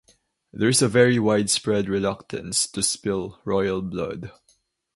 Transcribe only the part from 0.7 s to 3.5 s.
a very widespread reluctance to spill